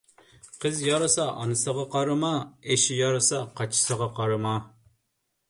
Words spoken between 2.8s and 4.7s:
يارىسا قاچىسىغا قارىما.